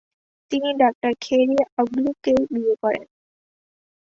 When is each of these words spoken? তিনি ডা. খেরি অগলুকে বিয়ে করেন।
তিনি 0.51 0.69
ডা. 0.77 0.89
খেরি 1.21 1.57
অগলুকে 1.77 2.31
বিয়ে 2.51 2.75
করেন। 2.83 3.07